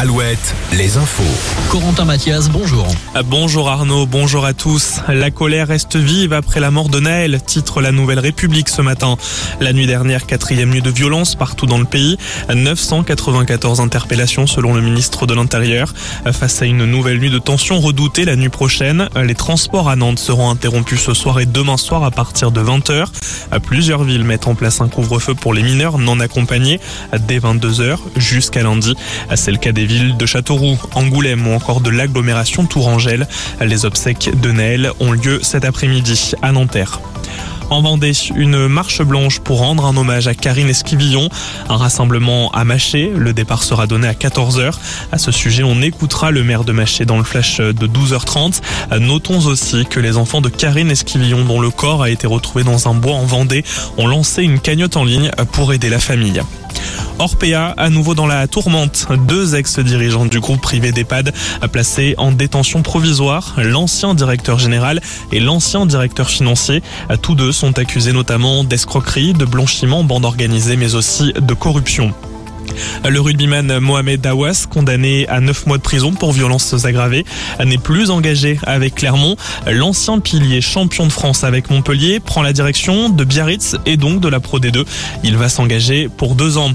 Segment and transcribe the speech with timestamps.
[0.00, 1.22] Alouette, les infos.
[1.68, 2.86] Corentin Mathias, bonjour.
[3.26, 5.00] Bonjour Arnaud, bonjour à tous.
[5.08, 9.18] La colère reste vive après la mort de Naël, titre la Nouvelle République ce matin.
[9.60, 12.16] La nuit dernière, quatrième nuit de violence partout dans le pays.
[12.48, 15.92] 994 interpellations selon le ministre de l'Intérieur.
[16.32, 20.18] Face à une nouvelle nuit de tension redoutée la nuit prochaine, les transports à Nantes
[20.18, 23.04] seront interrompus ce soir et demain soir à partir de 20h.
[23.64, 26.80] Plusieurs villes mettent en place un couvre-feu pour les mineurs non accompagnés
[27.28, 28.94] dès 22h jusqu'à lundi.
[29.34, 33.26] C'est le cas des de Châteauroux, Angoulême ou encore de l'agglomération Tourangelle.
[33.60, 37.00] Les obsèques de Naël ont lieu cet après-midi à Nanterre.
[37.70, 41.28] En Vendée, une marche blanche pour rendre un hommage à Karine Esquivillon.
[41.68, 43.12] Un rassemblement à Maché.
[43.16, 44.74] Le départ sera donné à 14h.
[45.12, 48.60] À ce sujet, on écoutera le maire de Maché dans le flash de 12h30.
[48.98, 52.88] Notons aussi que les enfants de Karine Esquivillon, dont le corps a été retrouvé dans
[52.88, 53.64] un bois en Vendée,
[53.98, 56.42] ont lancé une cagnotte en ligne pour aider la famille.
[57.18, 59.06] Orpea, à nouveau dans la tourmente.
[59.26, 61.32] Deux ex-dirigeants du groupe privé d'EHPAD
[61.70, 65.00] placés en détention provisoire, l'ancien directeur général
[65.32, 66.82] et l'ancien directeur financier.
[67.22, 72.14] Tous deux sont accusés notamment d'escroquerie, de blanchiment, bande organisée, mais aussi de corruption.
[73.08, 77.24] Le rugbyman Mohamed Awas, condamné à 9 mois de prison pour violences aggravées,
[77.64, 79.36] n'est plus engagé avec Clermont.
[79.66, 84.28] L'ancien pilier champion de France avec Montpellier prend la direction de Biarritz et donc de
[84.28, 84.84] la Pro D2.
[85.24, 86.70] Il va s'engager pour deux ans.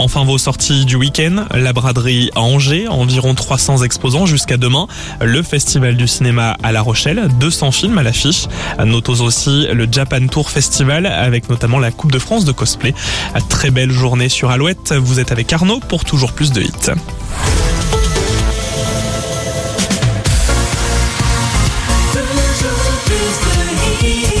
[0.00, 4.86] Enfin, vos sorties du week-end, la braderie à Angers, environ 300 exposants jusqu'à demain,
[5.20, 8.46] le festival du cinéma à La Rochelle, 200 films à l'affiche.
[8.84, 12.94] Notons aussi le Japan Tour Festival avec notamment la Coupe de France de cosplay.
[13.48, 16.70] Très belle journée sur Alouette, vous êtes avec Arnaud pour toujours plus de hits.
[22.12, 24.37] Toujours plus de hits.